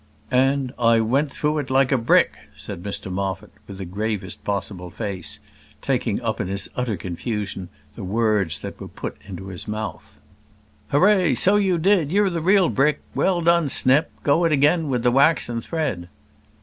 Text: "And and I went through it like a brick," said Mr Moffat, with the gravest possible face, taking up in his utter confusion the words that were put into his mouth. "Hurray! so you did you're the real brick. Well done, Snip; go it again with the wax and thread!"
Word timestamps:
"And 0.31 0.71
and 0.71 0.73
I 0.79 0.99
went 0.99 1.29
through 1.31 1.59
it 1.59 1.69
like 1.69 1.91
a 1.91 1.97
brick," 1.99 2.33
said 2.57 2.81
Mr 2.81 3.11
Moffat, 3.11 3.51
with 3.67 3.77
the 3.77 3.85
gravest 3.85 4.43
possible 4.43 4.89
face, 4.89 5.39
taking 5.79 6.19
up 6.23 6.41
in 6.41 6.47
his 6.47 6.67
utter 6.75 6.97
confusion 6.97 7.69
the 7.95 8.03
words 8.03 8.57
that 8.63 8.79
were 8.81 8.87
put 8.87 9.15
into 9.27 9.49
his 9.49 9.67
mouth. 9.67 10.19
"Hurray! 10.87 11.35
so 11.35 11.55
you 11.57 11.77
did 11.77 12.11
you're 12.11 12.31
the 12.31 12.41
real 12.41 12.69
brick. 12.69 12.99
Well 13.13 13.41
done, 13.41 13.69
Snip; 13.69 14.09
go 14.23 14.43
it 14.43 14.51
again 14.51 14.89
with 14.89 15.03
the 15.03 15.11
wax 15.11 15.49
and 15.49 15.63
thread!" 15.63 16.09